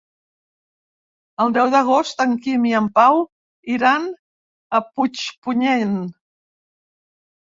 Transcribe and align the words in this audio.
El 1.43 1.51
deu 1.57 1.67
d'agost 1.73 2.23
en 2.25 2.31
Quim 2.45 2.63
i 2.69 2.71
en 2.79 2.87
Pau 2.95 3.21
iran 3.75 4.07
a 4.79 4.81
Puigpunyent. 4.97 5.93